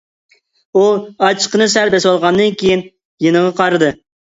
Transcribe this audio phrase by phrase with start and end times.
[0.79, 0.83] ئۇ
[1.27, 2.87] ئاچچىقىنى سەل بېسىۋالغاندىن كىيىن،
[3.29, 3.97] يېنىغا قارىدى.